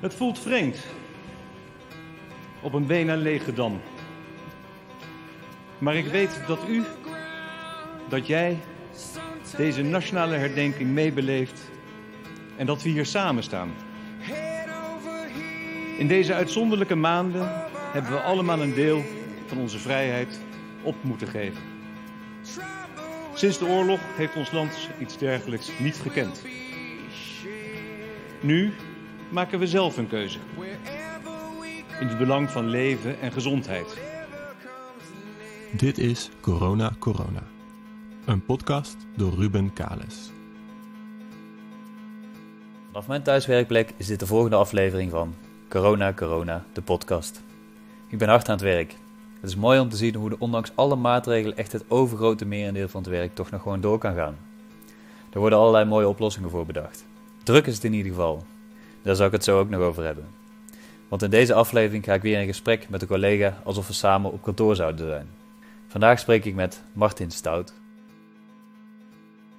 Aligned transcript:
Het 0.00 0.14
voelt 0.14 0.38
vreemd. 0.38 0.86
Op 2.60 2.72
een 2.72 2.86
bijna 2.86 3.16
lege 3.16 3.52
dam. 3.52 3.80
Maar 5.78 5.96
ik 5.96 6.06
weet 6.06 6.40
dat 6.46 6.68
u, 6.68 6.82
dat 8.08 8.26
jij 8.26 8.58
deze 9.56 9.82
nationale 9.82 10.34
herdenking 10.34 10.90
meebeleeft 10.90 11.70
en 12.56 12.66
dat 12.66 12.82
we 12.82 12.88
hier 12.88 13.06
samen 13.06 13.42
staan. 13.42 13.70
In 15.98 16.08
deze 16.08 16.34
uitzonderlijke 16.34 16.94
maanden 16.94 17.52
hebben 17.92 18.12
we 18.12 18.20
allemaal 18.20 18.60
een 18.60 18.74
deel 18.74 19.04
van 19.46 19.58
onze 19.58 19.78
vrijheid 19.78 20.40
op 20.82 20.94
moeten 21.00 21.28
geven. 21.28 21.62
Sinds 23.34 23.58
de 23.58 23.66
oorlog 23.66 24.00
heeft 24.16 24.36
ons 24.36 24.50
land 24.50 24.88
iets 25.00 25.18
dergelijks 25.18 25.70
niet 25.78 25.96
gekend. 25.96 26.42
Nu 28.40 28.72
maken 29.30 29.58
we 29.58 29.66
zelf 29.66 29.96
een 29.96 30.08
keuze. 30.08 30.38
In 32.00 32.06
het 32.06 32.18
belang 32.18 32.50
van 32.50 32.66
leven 32.66 33.20
en 33.20 33.32
gezondheid. 33.32 33.98
Dit 35.72 35.98
is 35.98 36.30
Corona 36.40 36.92
Corona. 36.98 37.42
Een 38.24 38.44
podcast 38.44 38.96
door 39.16 39.34
Ruben 39.34 39.72
Kales. 39.72 40.30
Vanaf 42.86 43.06
mijn 43.06 43.22
thuiswerkplek 43.22 43.94
is 43.96 44.06
dit 44.06 44.20
de 44.20 44.26
volgende 44.26 44.56
aflevering 44.56 45.10
van 45.10 45.34
Corona 45.68 46.12
Corona, 46.12 46.64
de 46.72 46.82
podcast. 46.82 47.42
Ik 48.06 48.18
ben 48.18 48.28
hard 48.28 48.48
aan 48.48 48.54
het 48.54 48.64
werk. 48.64 48.96
Het 49.40 49.50
is 49.50 49.56
mooi 49.56 49.80
om 49.80 49.88
te 49.88 49.96
zien 49.96 50.14
hoe 50.14 50.30
er 50.30 50.36
ondanks 50.38 50.72
alle 50.74 50.96
maatregelen 50.96 51.56
echt 51.56 51.72
het 51.72 51.84
overgrote 51.88 52.44
merendeel 52.44 52.88
van 52.88 53.00
het 53.00 53.10
werk 53.10 53.34
toch 53.34 53.50
nog 53.50 53.62
gewoon 53.62 53.80
door 53.80 53.98
kan 53.98 54.14
gaan. 54.14 54.36
Er 55.30 55.40
worden 55.40 55.58
allerlei 55.58 55.84
mooie 55.84 56.08
oplossingen 56.08 56.50
voor 56.50 56.66
bedacht. 56.66 57.06
Druk 57.42 57.66
is 57.66 57.74
het 57.74 57.84
in 57.84 57.92
ieder 57.92 58.12
geval. 58.12 58.44
Daar 59.08 59.16
zal 59.16 59.26
ik 59.26 59.32
het 59.32 59.44
zo 59.44 59.58
ook 59.58 59.68
nog 59.68 59.80
over 59.80 60.04
hebben. 60.04 60.26
Want 61.08 61.22
in 61.22 61.30
deze 61.30 61.54
aflevering 61.54 62.04
ga 62.04 62.14
ik 62.14 62.22
weer 62.22 62.40
in 62.40 62.46
gesprek 62.46 62.88
met 62.88 63.02
een 63.02 63.08
collega 63.08 63.60
alsof 63.64 63.86
we 63.86 63.92
samen 63.92 64.32
op 64.32 64.42
kantoor 64.42 64.76
zouden 64.76 65.08
zijn. 65.08 65.28
Vandaag 65.86 66.18
spreek 66.18 66.44
ik 66.44 66.54
met 66.54 66.84
Martin 66.92 67.30
Stout. 67.30 67.72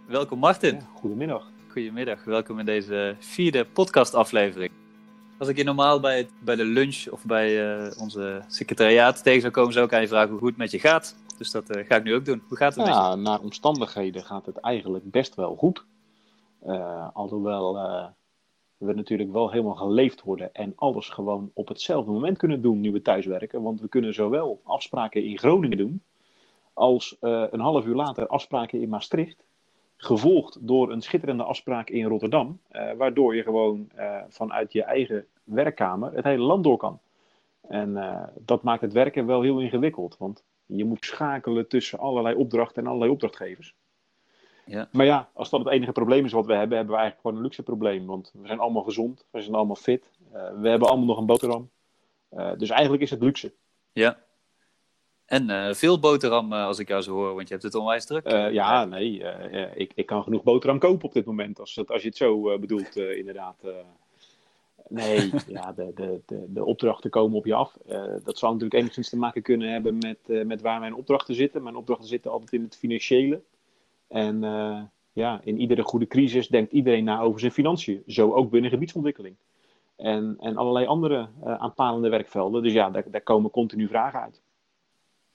Welkom 0.05 0.39
Martin. 0.39 0.75
Ja, 0.75 0.85
goedemiddag. 0.93 1.47
Goedemiddag, 1.67 2.23
welkom 2.23 2.59
in 2.59 2.65
deze 2.65 3.15
vierde 3.19 3.65
podcastaflevering. 3.65 4.71
Als 5.37 5.47
ik 5.47 5.57
je 5.57 5.63
normaal 5.63 5.99
bij, 5.99 6.27
bij 6.39 6.55
de 6.55 6.65
lunch 6.65 7.07
of 7.07 7.25
bij 7.25 7.77
uh, 7.85 8.01
onze 8.01 8.43
secretariaat 8.47 9.23
tegen 9.23 9.41
zou 9.41 9.53
komen, 9.53 9.73
zou 9.73 9.85
ik 9.85 9.93
aan 9.93 10.01
je 10.01 10.07
vragen 10.07 10.35
hoe 10.35 10.47
het 10.47 10.57
met 10.57 10.71
je 10.71 10.79
gaat. 10.79 11.15
Dus 11.37 11.51
dat 11.51 11.75
uh, 11.75 11.85
ga 11.87 11.95
ik 11.95 12.03
nu 12.03 12.15
ook 12.15 12.25
doen. 12.25 12.41
Hoe 12.47 12.57
gaat 12.57 12.75
het 12.75 12.87
ja, 12.87 13.09
met 13.09 13.17
je? 13.17 13.23
Naar 13.23 13.39
omstandigheden 13.39 14.23
gaat 14.23 14.45
het 14.45 14.57
eigenlijk 14.57 15.11
best 15.11 15.35
wel 15.35 15.55
goed. 15.55 15.85
Uh, 16.65 17.07
alhoewel 17.13 17.77
we 18.79 18.93
natuurlijk 18.93 19.31
wel 19.31 19.51
helemaal 19.51 19.75
geleefd 19.75 20.21
worden 20.21 20.53
en 20.53 20.73
alles 20.75 21.09
gewoon 21.09 21.51
op 21.53 21.67
hetzelfde 21.67 22.11
moment 22.11 22.37
kunnen 22.37 22.61
doen 22.61 22.79
nu 22.79 22.91
we 22.91 23.01
thuiswerken. 23.01 23.61
Want 23.61 23.81
we 23.81 23.87
kunnen 23.87 24.13
zowel 24.13 24.61
afspraken 24.63 25.23
in 25.23 25.37
Groningen 25.37 25.77
doen, 25.77 26.01
als 26.73 27.17
een 27.19 27.59
half 27.59 27.85
uur 27.85 27.95
later 27.95 28.27
afspraken 28.27 28.81
in 28.81 28.89
Maastricht 28.89 29.45
gevolgd 29.97 30.67
door 30.67 30.91
een 30.91 31.01
schitterende 31.01 31.43
afspraak 31.43 31.89
in 31.89 32.05
Rotterdam, 32.05 32.59
uh, 32.71 32.91
waardoor 32.93 33.35
je 33.35 33.43
gewoon 33.43 33.89
uh, 33.97 34.17
vanuit 34.27 34.73
je 34.73 34.83
eigen 34.83 35.25
werkkamer 35.43 36.13
het 36.13 36.23
hele 36.23 36.43
land 36.43 36.63
door 36.63 36.77
kan. 36.77 36.99
En 37.67 38.29
dat 38.45 38.63
maakt 38.63 38.81
het 38.81 38.93
werken 38.93 39.25
wel 39.25 39.41
heel 39.41 39.59
ingewikkeld, 39.59 40.17
want 40.17 40.43
je 40.65 40.85
moet 40.85 41.05
schakelen 41.05 41.67
tussen 41.67 41.99
allerlei 41.99 42.35
opdrachten 42.35 42.81
en 42.81 42.87
allerlei 42.87 43.11
opdrachtgevers. 43.11 43.73
Ja. 44.69 44.89
Maar 44.91 45.05
ja, 45.05 45.29
als 45.33 45.49
dat 45.49 45.59
het 45.59 45.69
enige 45.69 45.91
probleem 45.91 46.25
is 46.25 46.31
wat 46.31 46.45
we 46.45 46.53
hebben, 46.53 46.77
hebben 46.77 46.95
we 46.95 47.01
eigenlijk 47.01 47.21
gewoon 47.21 47.37
een 47.37 47.43
luxe 47.43 47.63
probleem. 47.63 48.05
Want 48.05 48.31
we 48.33 48.47
zijn 48.47 48.59
allemaal 48.59 48.83
gezond, 48.83 49.25
we 49.31 49.41
zijn 49.41 49.55
allemaal 49.55 49.75
fit, 49.75 50.09
we 50.31 50.69
hebben 50.69 50.87
allemaal 50.87 51.05
nog 51.05 51.17
een 51.17 51.25
boterham. 51.25 51.69
dus 52.57 52.69
eigenlijk 52.69 53.01
is 53.01 53.09
het 53.09 53.21
luxe. 53.21 53.53
Ja, 53.91 54.17
en 55.25 55.49
uh, 55.49 55.73
veel 55.73 55.99
boterham 55.99 56.53
als 56.53 56.79
ik 56.79 56.87
jou 56.87 57.01
zo 57.01 57.13
hoor, 57.13 57.35
want 57.35 57.47
je 57.47 57.53
hebt 57.53 57.65
het 57.65 57.75
onwijs 57.75 58.05
druk. 58.05 58.29
Ja, 58.51 58.85
nee, 58.85 59.23
ik, 59.75 59.91
ik 59.95 60.05
kan 60.05 60.23
genoeg 60.23 60.43
boterham 60.43 60.79
kopen 60.79 61.05
op 61.05 61.13
dit 61.13 61.25
moment, 61.25 61.59
als, 61.59 61.87
als 61.87 62.01
je 62.01 62.07
het 62.07 62.17
zo 62.17 62.59
bedoelt, 62.59 62.95
inderdaad. 62.95 63.55
nee, 64.87 65.31
ja, 65.47 65.73
de, 65.73 65.91
de, 65.95 66.21
de, 66.25 66.45
de, 66.47 66.65
opdrachten 66.65 67.09
komen 67.09 67.37
op 67.37 67.45
je 67.45 67.53
af. 67.53 67.77
dat 68.23 68.37
zou 68.37 68.53
natuurlijk 68.53 68.81
enigszins 68.81 69.09
te 69.09 69.17
maken 69.17 69.41
kunnen 69.41 69.71
hebben 69.71 69.97
met, 69.97 70.45
met 70.47 70.61
waar 70.61 70.79
mijn 70.79 70.95
opdrachten 70.95 71.35
zitten. 71.35 71.63
Mijn 71.63 71.75
opdrachten 71.75 72.07
zitten 72.07 72.31
altijd 72.31 72.53
in 72.53 72.63
het 72.63 72.77
financiële. 72.77 73.41
En 74.09 74.41
ja, 75.13 75.41
in 75.43 75.59
iedere 75.59 75.83
goede 75.83 76.07
crisis 76.07 76.47
denkt 76.47 76.71
iedereen 76.71 77.03
na 77.03 77.21
over 77.21 77.39
zijn 77.39 77.51
financiën. 77.51 78.03
Zo 78.07 78.33
ook 78.33 78.49
binnen 78.49 78.71
gebiedsontwikkeling. 78.71 79.35
En, 79.95 80.35
en 80.39 80.57
allerlei 80.57 80.85
andere 80.85 81.29
aanpalende 81.43 82.09
werkvelden. 82.09 82.63
Dus 82.63 82.73
ja, 82.73 82.89
daar, 82.89 83.03
daar 83.11 83.21
komen 83.21 83.51
continu 83.51 83.87
vragen 83.87 84.21
uit 84.21 84.41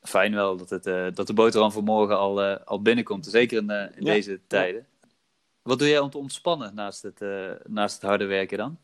fijn 0.09 0.35
wel 0.35 0.57
dat, 0.57 0.71
het, 0.71 0.87
uh, 0.87 1.07
dat 1.15 1.27
de 1.27 1.35
boterham 1.35 1.73
voor 1.73 1.83
morgen 1.83 2.19
al, 2.19 2.45
uh, 2.45 2.57
al 2.65 2.83
binnenkomt. 2.83 3.27
Zeker 3.27 3.59
in, 3.59 3.71
uh, 3.71 3.81
in 3.81 4.05
ja. 4.05 4.13
deze 4.13 4.41
tijden. 4.47 4.87
Wat 5.63 5.79
doe 5.79 5.89
jij 5.89 5.99
om 5.99 6.11
te 6.11 6.19
ontspannen 6.19 6.75
naast 6.75 7.03
het, 7.03 7.25
naast 7.67 7.95
het 7.95 8.11
harde 8.11 8.25
werken 8.25 8.59
dan? 8.59 8.79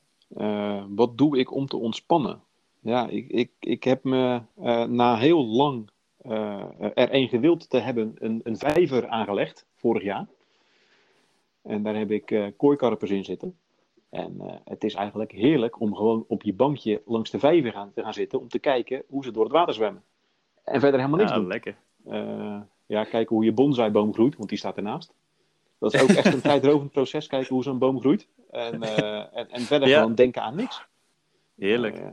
wat 0.88 1.18
doe 1.18 1.38
ik 1.38 1.52
om 1.52 1.66
te 1.66 1.76
ontspannen? 1.76 2.40
Ja, 2.80 3.08
ik, 3.08 3.28
ik, 3.28 3.50
ik 3.60 3.84
heb 3.84 4.04
me 4.04 4.40
na 4.88 5.16
heel 5.16 5.46
lang 5.46 5.90
er 6.94 7.14
een 7.14 7.28
gewild 7.28 7.70
te 7.70 7.78
hebben 7.78 8.14
een, 8.18 8.40
een 8.44 8.56
vijver 8.56 9.08
aangelegd, 9.08 9.66
vorig 9.80 10.02
jaar. 10.02 10.26
En 11.62 11.82
daar 11.82 11.96
heb 11.96 12.10
ik 12.10 12.52
kooikarpers 12.56 13.10
in 13.10 13.24
zitten. 13.24 13.56
En 14.10 14.60
het 14.64 14.84
is 14.84 14.94
eigenlijk 14.94 15.32
heerlijk 15.32 15.80
om 15.80 15.94
gewoon 15.94 16.24
op 16.28 16.42
je 16.42 16.52
bankje 16.52 17.02
langs 17.06 17.30
de 17.30 17.38
vijver 17.38 17.72
gaan, 17.72 17.92
te 17.94 18.02
gaan 18.02 18.14
zitten 18.14 18.40
om 18.40 18.48
te 18.48 18.58
kijken 18.58 19.02
hoe 19.08 19.24
ze 19.24 19.30
door 19.30 19.44
het 19.44 19.52
water 19.52 19.74
zwemmen. 19.74 20.02
En 20.64 20.80
verder 20.80 21.00
helemaal 21.00 21.18
niks 21.18 21.30
ja, 21.30 21.36
doen. 21.36 21.46
lekker. 21.46 21.76
Uh, 22.06 22.60
ja, 22.86 23.04
kijken 23.04 23.36
hoe 23.36 23.44
je 23.44 23.52
bonsaiboom 23.52 24.12
groeit, 24.12 24.36
want 24.36 24.48
die 24.48 24.58
staat 24.58 24.76
ernaast. 24.76 25.12
Dat 25.78 25.94
is 25.94 26.02
ook 26.02 26.08
echt 26.08 26.34
een 26.34 26.40
tijdrovend 26.50 26.90
proces, 26.90 27.26
kijken 27.26 27.54
hoe 27.54 27.62
zo'n 27.62 27.78
boom 27.78 28.00
groeit. 28.00 28.28
En, 28.50 28.82
uh, 28.82 29.36
en, 29.36 29.50
en, 29.50 29.60
verder 29.60 29.88
ja. 29.88 29.98
gewoon 29.98 30.14
denken 30.14 30.42
aan 30.42 30.56
niks. 30.56 30.84
Heerlijk. 31.56 31.98
Uh, 31.98 32.06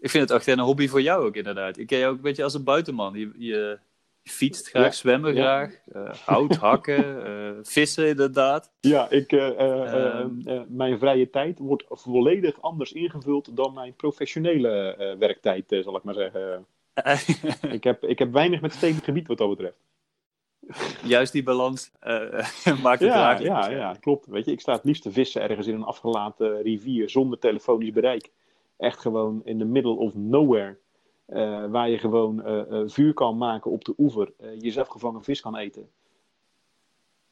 ik 0.00 0.10
vind 0.10 0.28
het 0.28 0.38
echt 0.38 0.46
een 0.46 0.64
hobby 0.64 0.88
voor 0.88 1.02
jou 1.02 1.26
ook 1.26 1.36
inderdaad. 1.36 1.76
Ik 1.76 1.86
ken 1.86 1.98
je 1.98 2.06
ook 2.06 2.16
een 2.16 2.22
beetje 2.22 2.42
als 2.44 2.54
een 2.54 2.64
buitenman. 2.64 3.32
Je 3.38 3.78
fietst 4.24 4.68
graag, 4.68 4.84
ja. 4.84 4.90
zwemmen 4.90 5.34
graag, 5.34 5.80
hout 6.24 6.56
hakken, 6.56 7.66
vissen 7.66 8.08
inderdaad. 8.08 8.72
Ja, 8.80 9.10
ik, 9.10 9.32
um, 9.32 10.42
mijn 10.68 10.98
vrije 10.98 11.30
tijd 11.30 11.58
wordt 11.58 11.84
volledig 11.88 12.62
anders 12.62 12.92
ingevuld 12.92 13.56
dan 13.56 13.74
mijn 13.74 13.94
professionele 13.94 14.96
werktijd, 15.18 15.64
zal 15.84 15.96
ik 15.96 16.02
maar 16.02 16.14
zeggen 16.14 16.66
ik, 17.76 17.84
heb, 17.84 18.04
ik 18.04 18.18
heb 18.18 18.32
weinig 18.32 18.60
met 18.60 18.72
stedelijk 18.72 19.04
gebied 19.04 19.26
wat 19.26 19.38
dat 19.38 19.48
betreft. 19.48 19.76
Juist 21.02 21.32
die 21.32 21.42
balans 21.42 21.90
uh, 22.02 22.18
maakt 22.82 23.00
het 23.00 23.12
ja, 23.12 23.38
ja, 23.38 23.70
ja, 23.70 23.96
klopt. 24.00 24.26
Weet 24.26 24.44
je, 24.44 24.52
ik 24.52 24.60
sta 24.60 24.72
het 24.72 24.84
liefst 24.84 25.02
te 25.02 25.12
vissen 25.12 25.42
ergens 25.42 25.66
in 25.66 25.74
een 25.74 25.82
afgelaten 25.82 26.62
rivier 26.62 27.10
zonder 27.10 27.38
telefonisch 27.38 27.92
bereik. 27.92 28.30
Echt 28.76 28.98
gewoon 28.98 29.42
in 29.44 29.58
the 29.58 29.64
middle 29.64 29.94
of 29.94 30.14
nowhere. 30.14 30.78
Uh, 31.26 31.66
waar 31.66 31.90
je 31.90 31.98
gewoon 31.98 32.48
uh, 32.48 32.82
vuur 32.86 33.14
kan 33.14 33.36
maken 33.36 33.70
op 33.70 33.84
de 33.84 33.94
oever. 33.98 34.32
jezelf 34.58 34.88
gevangen 34.88 35.22
vis 35.22 35.40
kan 35.40 35.56
eten. 35.56 35.90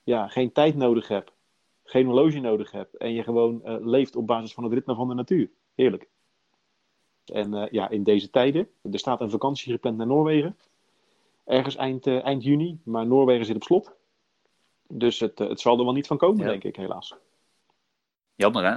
Ja, 0.02 0.28
geen 0.28 0.52
tijd 0.52 0.76
nodig 0.76 1.08
hebt. 1.08 1.32
Geen 1.84 2.06
horloge 2.06 2.38
nodig 2.38 2.70
hebt. 2.70 2.96
En 2.96 3.12
je 3.12 3.22
gewoon 3.22 3.62
leeft 3.88 4.16
op 4.16 4.26
basis 4.26 4.54
van 4.54 4.64
het 4.64 4.72
ritme 4.72 4.94
van 4.94 5.08
de 5.08 5.14
natuur. 5.14 5.50
Heerlijk. 5.74 6.08
En 7.24 7.52
uh, 7.52 7.66
ja, 7.70 7.88
in 7.88 8.02
deze 8.02 8.30
tijden, 8.30 8.68
er 8.82 8.98
staat 8.98 9.20
een 9.20 9.30
vakantie 9.30 9.72
gepland 9.72 9.96
naar 9.96 10.06
Noorwegen. 10.06 10.56
Ergens 11.44 11.76
eind, 11.76 12.06
uh, 12.06 12.24
eind 12.24 12.42
juni, 12.42 12.80
maar 12.84 13.06
Noorwegen 13.06 13.46
zit 13.46 13.56
op 13.56 13.62
slot. 13.62 13.94
Dus 14.88 15.20
het, 15.20 15.40
uh, 15.40 15.48
het 15.48 15.60
zal 15.60 15.78
er 15.78 15.84
wel 15.84 15.92
niet 15.92 16.06
van 16.06 16.16
komen, 16.16 16.44
ja. 16.44 16.50
denk 16.50 16.64
ik, 16.64 16.76
helaas. 16.76 17.14
Jammer, 18.34 18.64
hè? 18.64 18.76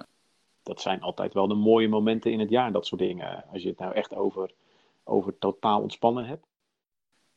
Dat 0.63 0.81
zijn 0.81 1.01
altijd 1.01 1.33
wel 1.33 1.47
de 1.47 1.53
mooie 1.53 1.87
momenten 1.87 2.31
in 2.31 2.39
het 2.39 2.49
jaar, 2.49 2.71
dat 2.71 2.85
soort 2.85 3.01
dingen. 3.01 3.43
Als 3.51 3.61
je 3.61 3.69
het 3.69 3.79
nou 3.79 3.93
echt 3.93 4.15
over, 4.15 4.51
over 5.05 5.37
totaal 5.37 5.81
ontspannen 5.81 6.25
hebt. 6.25 6.45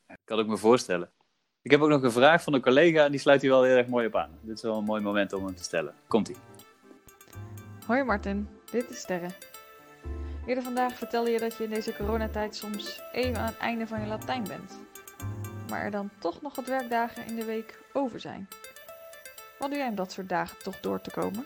Ja, 0.07 0.17
kan 0.23 0.39
ik 0.39 0.47
me 0.47 0.57
voorstellen. 0.57 1.11
Ik 1.61 1.71
heb 1.71 1.81
ook 1.81 1.89
nog 1.89 2.03
een 2.03 2.11
vraag 2.11 2.43
van 2.43 2.53
een 2.53 2.61
collega 2.61 3.05
en 3.05 3.11
die 3.11 3.19
sluit 3.19 3.41
hier 3.41 3.49
wel 3.49 3.63
heel 3.63 3.75
erg 3.75 3.87
mooi 3.87 4.07
op 4.07 4.15
aan. 4.15 4.39
Dit 4.41 4.55
is 4.55 4.61
wel 4.61 4.77
een 4.77 4.83
mooi 4.83 5.01
moment 5.01 5.33
om 5.33 5.45
hem 5.45 5.55
te 5.55 5.63
stellen. 5.63 5.95
Komt-ie. 6.07 6.35
Hoi 7.85 8.03
Martin, 8.03 8.49
dit 8.71 8.89
is 8.89 8.99
Sterre. 8.99 9.27
Eerder 10.45 10.63
vandaag 10.63 10.93
vertelde 10.93 11.29
je 11.29 11.39
dat 11.39 11.57
je 11.57 11.63
in 11.63 11.69
deze 11.69 11.95
coronatijd 11.95 12.55
soms 12.55 13.01
even 13.11 13.37
aan 13.37 13.45
het 13.45 13.57
einde 13.57 13.87
van 13.87 14.01
je 14.01 14.07
Latijn 14.07 14.43
bent. 14.43 14.79
Maar 15.69 15.81
er 15.81 15.91
dan 15.91 16.09
toch 16.19 16.41
nog 16.41 16.55
wat 16.55 16.65
werkdagen 16.65 17.25
in 17.25 17.35
de 17.35 17.45
week 17.45 17.83
over 17.93 18.19
zijn. 18.19 18.47
Wat 19.59 19.69
doe 19.69 19.77
jij 19.77 19.87
om 19.87 19.95
dat 19.95 20.11
soort 20.11 20.29
dagen 20.29 20.57
toch 20.63 20.79
door 20.79 21.01
te 21.01 21.11
komen? 21.11 21.45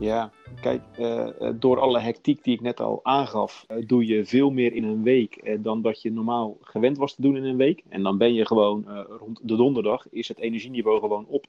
Ja, 0.00 0.30
kijk, 0.60 0.82
uh, 0.98 1.28
door 1.54 1.80
alle 1.80 2.00
hectiek 2.00 2.44
die 2.44 2.54
ik 2.54 2.60
net 2.60 2.80
al 2.80 3.00
aangaf, 3.02 3.66
uh, 3.70 3.86
doe 3.86 4.06
je 4.06 4.24
veel 4.24 4.50
meer 4.50 4.72
in 4.72 4.84
een 4.84 5.02
week 5.02 5.40
uh, 5.42 5.58
dan 5.62 5.82
dat 5.82 6.02
je 6.02 6.12
normaal 6.12 6.56
gewend 6.60 6.98
was 6.98 7.14
te 7.14 7.22
doen 7.22 7.36
in 7.36 7.44
een 7.44 7.56
week. 7.56 7.82
En 7.88 8.02
dan 8.02 8.18
ben 8.18 8.34
je 8.34 8.46
gewoon 8.46 8.84
rond 9.18 9.40
de 9.42 9.56
donderdag, 9.56 10.08
is 10.10 10.28
het 10.28 10.38
energieniveau 10.38 11.00
gewoon 11.00 11.26
op. 11.26 11.46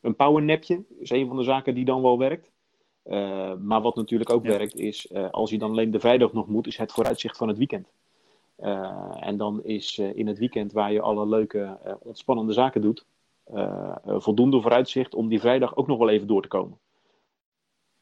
een 0.00 0.16
powernapje 0.16 0.82
is 0.98 1.10
een 1.10 1.26
van 1.26 1.36
de 1.36 1.42
zaken 1.42 1.74
die 1.74 1.84
dan 1.84 2.02
wel 2.02 2.18
werkt. 2.18 2.50
Maar 3.62 3.80
wat 3.80 3.96
natuurlijk 3.96 4.32
ook 4.32 4.44
Ja. 4.44 4.48
werkt 4.48 4.76
is, 4.76 5.14
als 5.30 5.50
je 5.50 5.58
dan 5.58 5.70
alleen 5.70 5.90
de 5.90 6.00
vrijdag 6.00 6.32
nog 6.32 6.46
moet, 6.46 6.66
is 6.66 6.76
het 6.76 6.92
vooruitzicht 6.92 7.36
van 7.36 7.48
het 7.48 7.58
weekend. 7.58 7.92
En 9.20 9.36
dan 9.36 9.64
is 9.64 9.98
in 9.98 10.26
het 10.26 10.38
weekend 10.38 10.72
waar 10.72 10.92
je 10.92 11.00
alle 11.00 11.28
leuke, 11.28 11.78
ontspannende 12.02 12.52
zaken 12.52 12.80
doet, 12.80 13.04
voldoende 14.04 14.60
vooruitzicht 14.60 15.14
om 15.14 15.28
die 15.28 15.40
vrijdag 15.40 15.76
ook 15.76 15.86
nog 15.86 15.98
wel 15.98 16.08
even 16.08 16.26
door 16.26 16.42
te 16.42 16.48
komen. 16.48 16.78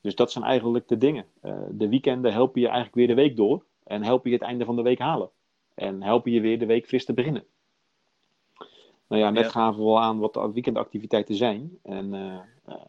Dus 0.00 0.14
dat 0.14 0.32
zijn 0.32 0.44
eigenlijk 0.44 0.88
de 0.88 0.98
dingen. 0.98 1.26
de 1.70 1.88
weekenden 1.88 2.32
helpen 2.32 2.60
je 2.60 2.66
eigenlijk 2.66 2.96
weer 2.96 3.06
de 3.06 3.22
week 3.22 3.36
door 3.36 3.64
en 3.84 4.02
helpen 4.02 4.30
je 4.30 4.36
het 4.36 4.46
einde 4.46 4.64
van 4.64 4.76
de 4.76 4.82
week 4.82 4.98
halen. 4.98 5.30
En 5.74 6.02
helpen 6.02 6.32
je 6.32 6.40
weer 6.40 6.58
de 6.58 6.66
week 6.66 6.86
fris 6.86 7.04
te 7.04 7.14
beginnen. 7.14 7.44
Nou 9.08 9.22
ja, 9.22 9.30
net 9.30 9.44
Ja. 9.44 9.50
gaven 9.50 9.78
we 9.78 9.86
wel 9.86 10.00
aan 10.00 10.18
wat 10.18 10.34
de 10.34 10.52
weekendactiviteiten 10.52 11.34
zijn. 11.34 11.78
En 11.82 12.14
uh, 12.14 12.40
uh, 12.68 12.84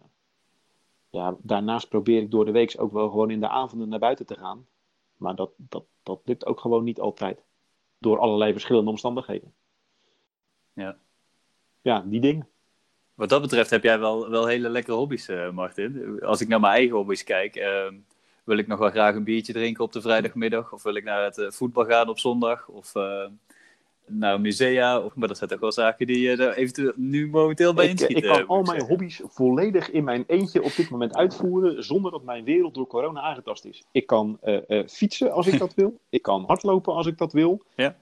ja, 1.10 1.36
daarnaast 1.42 1.90
probeer 1.90 2.22
ik 2.22 2.32
door 2.32 2.46
de 2.46 2.52
week 2.52 2.76
ook 2.78 2.92
wel 2.92 3.10
gewoon 3.10 3.32
in 3.32 3.40
de 3.40 3.50
avonden 3.50 3.90
naar 3.90 4.00
buiten 4.00 4.26
te 4.26 4.36
gaan. 4.36 4.68
Maar 5.16 5.36
dat, 5.36 5.52
dat, 5.58 5.86
dat 6.04 6.22
lukt 6.26 6.46
ook 6.46 6.60
gewoon 6.60 6.84
niet 6.84 7.00
altijd. 7.00 7.44
Door 8.00 8.20
allerlei 8.20 8.52
verschillende 8.52 8.90
omstandigheden. 8.90 9.54
Ja. 10.74 10.98
Ja, 11.88 12.04
die 12.06 12.20
dingen. 12.20 12.48
Wat 13.14 13.30
dat 13.30 13.42
betreft 13.42 13.70
heb 13.70 13.84
jij 13.84 14.00
wel, 14.00 14.30
wel 14.30 14.46
hele 14.46 14.70
lekkere 14.70 14.98
hobby's, 14.98 15.30
uh, 15.30 15.50
Martin. 15.50 16.20
Als 16.22 16.42
ik 16.42 16.48
naar 16.48 16.60
mijn 16.60 16.74
eigen 16.74 16.96
hobby's 16.96 17.24
kijk, 17.24 17.56
uh, 17.56 17.92
wil 18.44 18.58
ik 18.58 18.68
nog 18.68 18.80
wel 18.80 18.90
graag 18.90 19.16
een 19.16 19.24
biertje 19.24 19.54
drinken 19.54 19.84
op 19.84 19.92
de 19.92 20.02
vrijdagmiddag. 20.02 20.74
Of 20.74 20.84
wil 20.84 20.96
ik 20.96 21.04
naar 21.04 21.24
het 21.24 21.38
uh, 21.38 21.50
voetbal 21.50 21.86
gaan 21.86 22.10
op 22.10 22.20
zondag. 22.20 22.68
Of 22.68 22.96
uh, 22.96 23.26
naar 24.06 24.42
musea. 24.42 25.00
Of, 25.00 25.16
maar 25.16 25.28
dat 25.28 25.38
zijn 25.38 25.50
toch 25.50 25.60
wel 25.60 25.72
zaken 25.72 26.08
die 26.08 26.20
je 26.20 26.56
eventueel 26.56 26.94
nu 26.96 27.30
momenteel 27.30 27.74
bij 27.74 27.86
ik, 27.86 27.92
inschieten. 27.92 28.30
Ik 28.30 28.38
kan 28.38 28.48
al 28.48 28.62
mijn 28.62 28.82
hobby's 28.82 29.22
volledig 29.24 29.92
in 29.92 30.04
mijn 30.04 30.24
eentje 30.28 30.64
op 30.64 30.76
dit 30.76 30.90
moment 30.90 31.16
uitvoeren. 31.16 31.84
Zonder 31.84 32.12
dat 32.12 32.24
mijn 32.24 32.44
wereld 32.44 32.74
door 32.74 32.88
corona 32.88 33.22
aangetast 33.22 33.66
is. 33.66 33.84
Ik 33.92 34.08
kan 34.08 34.40
fietsen 34.88 35.32
als 35.32 35.48
ik 35.48 35.60
dat 35.66 35.74
wil. 35.74 36.00
Ik 36.10 36.22
kan 36.22 36.44
hardlopen 36.48 36.94
als 36.94 37.08
ik 37.08 37.18
dat 37.18 37.34
wil. 37.34 37.62
Ja. 37.76 37.96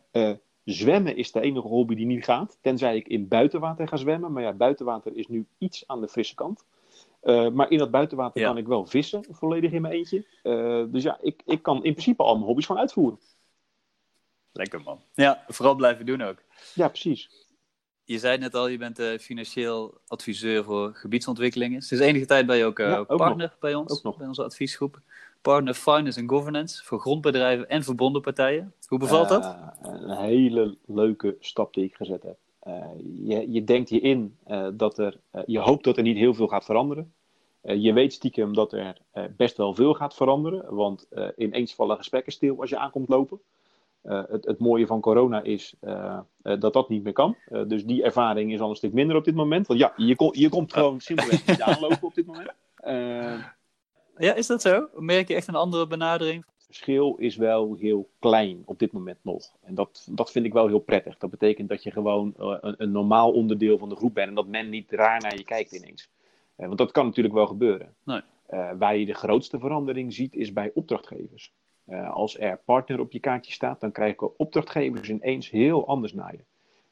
Zwemmen 0.65 1.15
is 1.15 1.31
de 1.31 1.41
enige 1.41 1.67
hobby 1.67 1.95
die 1.95 2.06
niet 2.06 2.23
gaat. 2.23 2.57
Tenzij 2.62 2.95
ik 2.95 3.07
in 3.07 3.27
buitenwater 3.27 3.88
ga 3.88 3.97
zwemmen. 3.97 4.31
Maar 4.31 4.44
ja, 4.44 4.53
buitenwater 4.53 5.15
is 5.15 5.27
nu 5.27 5.45
iets 5.57 5.88
aan 5.88 6.01
de 6.01 6.07
frisse 6.07 6.35
kant. 6.35 6.65
Uh, 7.23 7.50
maar 7.50 7.71
in 7.71 7.77
dat 7.77 7.91
buitenwater 7.91 8.41
ja. 8.41 8.47
kan 8.47 8.57
ik 8.57 8.67
wel 8.67 8.85
vissen, 8.85 9.25
volledig 9.29 9.71
in 9.71 9.81
mijn 9.81 9.94
eentje. 9.94 10.25
Uh, 10.44 10.83
dus 10.88 11.03
ja, 11.03 11.17
ik, 11.21 11.41
ik 11.45 11.62
kan 11.62 11.83
in 11.83 11.91
principe 11.91 12.23
al 12.23 12.33
mijn 12.33 12.45
hobby's 12.45 12.65
gewoon 12.65 12.81
uitvoeren. 12.81 13.19
Lekker 14.51 14.81
man. 14.81 15.01
Ja, 15.13 15.44
vooral 15.47 15.75
blijven 15.75 16.06
doen 16.06 16.21
ook. 16.21 16.38
Ja, 16.73 16.88
precies. 16.88 17.29
Je 18.03 18.19
zei 18.19 18.38
net 18.38 18.56
al, 18.56 18.68
je 18.68 18.77
bent 18.77 19.00
uh, 19.00 19.18
financieel 19.18 19.97
adviseur 20.07 20.63
voor 20.63 20.94
gebiedsontwikkelingen. 20.94 21.81
Sinds 21.81 22.03
enige 22.03 22.25
tijd 22.25 22.45
ben 22.45 22.57
je 22.57 22.65
ook, 22.65 22.77
ja, 22.77 22.97
ook 22.97 23.18
partner 23.18 23.47
nog. 23.50 23.59
bij 23.59 23.75
ons, 23.75 23.91
ook 23.91 24.03
nog. 24.03 24.18
bij 24.18 24.27
onze 24.27 24.44
adviesgroep. 24.44 25.01
Partner 25.51 25.74
Finance 25.74 26.19
and 26.19 26.30
Governance 26.30 26.83
voor 26.83 27.00
grondbedrijven 27.00 27.69
en 27.69 27.83
verbonden 27.83 28.21
partijen. 28.21 28.74
Hoe 28.88 29.00
bevalt 29.00 29.30
dat? 29.30 29.44
Uh, 29.44 29.68
een 29.81 30.18
hele 30.18 30.77
leuke 30.86 31.36
stap 31.39 31.74
die 31.74 31.83
ik 31.83 31.95
gezet 31.95 32.24
heb. 32.24 32.38
Uh, 32.68 32.86
je, 33.24 33.51
je, 33.51 33.63
denkt 33.63 33.89
je 33.89 34.00
in 34.00 34.38
uh, 34.47 34.68
dat 34.74 34.97
er, 34.97 35.18
je 35.45 35.59
hoopt 35.59 35.83
dat 35.83 35.97
er 35.97 36.03
niet 36.03 36.18
heel 36.18 36.33
veel 36.33 36.47
gaat 36.47 36.65
veranderen. 36.65 37.13
je 37.62 37.94
weet 37.94 38.13
stiekem 38.13 38.53
dat 38.53 38.74
er 38.74 38.97
best 39.38 39.57
wel 39.57 39.74
veel 39.74 39.94
gaat 39.94 40.15
veranderen, 40.15 40.75
want 40.75 41.07
ineens 41.38 41.75
vallen 41.75 41.97
gesprekken 41.97 42.31
stil 42.31 42.62
als 42.62 42.69
je 42.69 42.77
aankomt 42.77 43.09
lopen. 43.09 43.39
Het, 44.01 44.45
het, 44.45 44.59
mooie 44.59 44.88
van 44.88 45.01
corona 45.01 45.44
is 45.44 45.75
dat 46.42 46.74
dat 46.74 46.89
niet 46.89 47.03
meer 47.03 47.13
kan. 47.13 47.36
dus 47.68 47.86
die 47.86 48.03
ervaring 48.03 48.53
is 48.53 48.59
al 48.59 48.69
een 48.69 48.75
stuk 48.75 48.94
minder 48.94 49.15
op 49.15 49.25
dit 49.25 49.36
moment. 49.36 49.68
Want 49.68 49.80
ja, 49.80 49.94
je, 49.95 50.30
je 50.31 50.50
komt 50.50 50.74
gewoon 50.74 51.00
simpelweg 51.00 51.45
niet 51.45 51.62
aanlopen 51.69 52.03
op 52.03 52.15
dit 52.15 52.25
moment. 52.25 52.53
Ja, 54.17 54.33
is 54.33 54.47
dat 54.47 54.62
zo? 54.62 54.89
Merk 54.95 55.27
je 55.27 55.35
echt 55.35 55.47
een 55.47 55.56
andere 55.56 55.88
benadering? 55.88 56.45
Het 56.45 56.65
verschil 56.65 57.15
is 57.15 57.35
wel 57.35 57.75
heel 57.79 58.09
klein 58.19 58.62
op 58.65 58.79
dit 58.79 58.91
moment 58.91 59.17
nog. 59.21 59.51
En 59.62 59.75
dat, 59.75 60.07
dat 60.09 60.31
vind 60.31 60.45
ik 60.45 60.53
wel 60.53 60.67
heel 60.67 60.79
prettig. 60.79 61.17
Dat 61.17 61.29
betekent 61.29 61.69
dat 61.69 61.83
je 61.83 61.91
gewoon 61.91 62.33
uh, 62.39 62.57
een, 62.62 62.75
een, 62.77 62.91
normaal 62.91 63.31
onderdeel 63.31 63.77
van 63.77 63.89
de 63.89 63.95
groep 63.95 64.13
bent 64.13 64.29
en 64.29 64.35
dat 64.35 64.47
men 64.47 64.69
niet 64.69 64.91
raar 64.91 65.21
naar 65.21 65.38
je 65.38 65.44
kijkt 65.44 65.71
ineens. 65.71 66.09
Uh, 66.57 66.65
want 66.65 66.77
dat 66.77 66.91
kan 66.91 67.06
natuurlijk 67.06 67.33
wel 67.35 67.47
gebeuren. 67.47 67.95
Nee. 68.03 68.21
Uh, 68.50 68.71
waar 68.77 68.97
je 68.97 69.06
de 69.06 69.13
grootste 69.13 69.59
verandering 69.59 70.13
ziet 70.13 70.35
is 70.35 70.53
bij 70.53 70.71
opdrachtgevers. 70.73 71.53
als 72.11 72.39
er 72.39 72.59
partner 72.65 73.00
op 73.00 73.11
je 73.11 73.19
kaartje 73.19 73.51
staat, 73.51 73.79
dan 73.79 73.91
krijgen 73.91 74.39
opdrachtgevers 74.39 75.09
ineens 75.09 75.50
heel 75.50 75.88
anders 75.88 76.13
naar 76.13 76.33
je. 76.33 76.44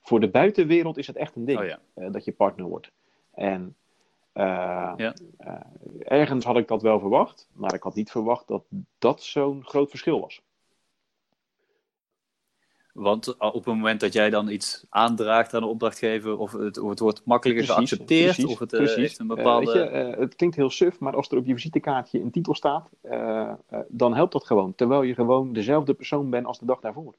Voor 0.02 0.20
de 0.20 0.30
buitenwereld 0.30 0.98
is 0.98 1.08
het 1.08 1.16
echt 1.16 1.36
een 1.36 1.46
ding 1.46 1.60
oh, 1.60 1.66
ja. 1.66 2.10
dat 2.10 2.26
je 2.26 2.32
partner 2.32 2.66
wordt. 2.66 2.92
En 3.34 3.76
ja. 4.34 4.96
uh, 4.98 5.14
ergens 6.00 6.46
had 6.46 6.58
ik 6.58 6.68
dat 6.68 6.82
wel 6.82 7.00
verwacht, 7.00 7.50
maar 7.54 7.74
ik 7.74 7.84
had 7.84 7.96
niet 7.96 8.12
verwacht 8.12 8.48
dat 8.48 8.64
dat 8.98 9.24
zo'n 9.24 9.66
groot 9.66 9.90
verschil 9.90 10.20
was. 10.20 10.42
Want 12.94 13.38
op 13.38 13.54
het 13.54 13.66
moment 13.66 14.00
dat 14.00 14.14
jij 14.14 14.30
dan 14.30 14.50
iets 14.50 14.86
aandraagt 14.90 15.54
aan 15.54 15.62
de 15.62 15.68
opdrachtgever, 15.68 16.38
of 16.38 16.52
het, 16.52 16.78
of 16.78 16.90
het 16.90 17.00
wordt 17.00 17.26
makkelijker 17.26 17.66
precies, 17.66 17.90
geaccepteerd, 17.90 18.34
precies, 18.34 18.52
of 18.52 18.60
het 18.60 18.70
precies. 18.70 18.96
Heeft 18.96 19.20
een 19.20 19.28
bepaalde. 19.28 19.66
Uh, 19.66 19.92
weet 19.92 20.16
je, 20.16 20.22
het 20.22 20.36
klinkt 20.36 20.56
heel 20.56 20.70
suf, 20.70 21.00
maar 21.00 21.16
als 21.16 21.30
er 21.30 21.38
op 21.38 21.46
je 21.46 21.54
visitekaartje 21.54 22.22
een 22.22 22.32
titel 22.32 22.56
staat, 22.56 22.90
dan 23.88 24.14
helpt 24.16 24.32
dat 24.32 24.46
gewoon. 24.46 24.76
Terwijl 24.76 25.02
je 25.02 25.14
gewoon 25.14 25.54
dezelfde 25.54 25.94
persoon 25.94 26.30
bent 26.30 26.46
als 26.46 26.60
de 26.60 26.66
dag 26.66 26.80
daarvoor. 26.80 27.16